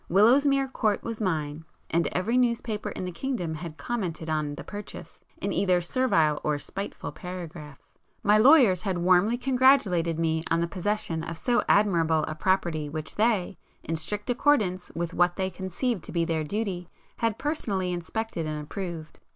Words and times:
Willowsmere 0.09 0.67
Court 0.67 1.03
was 1.03 1.21
mine, 1.21 1.63
and 1.91 2.07
every 2.07 2.35
newspaper 2.35 2.89
in 2.89 3.05
the 3.05 3.11
kingdom 3.11 3.53
had 3.53 3.77
commented 3.77 4.31
on 4.31 4.55
the 4.55 4.63
purchase, 4.63 5.23
in 5.37 5.53
either 5.53 5.79
servile 5.79 6.41
or 6.43 6.57
spiteful 6.57 7.11
paragraphs. 7.11 7.93
My 8.23 8.39
lawyers 8.39 8.81
had 8.81 8.97
warmly 8.97 9.37
congratulated 9.37 10.17
me 10.17 10.41
on 10.49 10.59
the 10.59 10.67
possession 10.67 11.23
of 11.23 11.37
so 11.37 11.63
admirable 11.69 12.25
a 12.27 12.33
property 12.33 12.89
which 12.89 13.15
they, 13.15 13.59
in 13.83 13.95
strict 13.95 14.31
accordance 14.31 14.91
with 14.95 15.13
what 15.13 15.35
they 15.35 15.51
conceived 15.51 16.03
to 16.05 16.11
be 16.11 16.25
their 16.25 16.43
duty, 16.43 16.89
had 17.17 17.37
personally 17.37 17.93
inspected 17.93 18.47
and 18.47 18.59
approved. 18.59 19.19